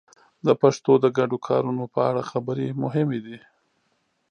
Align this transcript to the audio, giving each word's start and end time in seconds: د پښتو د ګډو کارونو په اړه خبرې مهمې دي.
د 0.45 0.47
پښتو 0.61 0.91
د 1.03 1.05
ګډو 1.17 1.37
کارونو 1.47 1.83
په 1.93 1.99
اړه 2.09 2.21
خبرې 2.31 2.67
مهمې 2.83 3.19
دي. 3.25 3.37